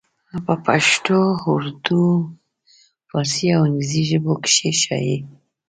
پۀ 0.45 0.53
پښتو 0.65 1.19
اردو، 1.51 2.03
فارسي 3.09 3.47
او 3.55 3.61
انګريزي 3.67 4.03
ژبو 4.09 4.33
کښې 4.43 4.71
شايع 4.83 5.19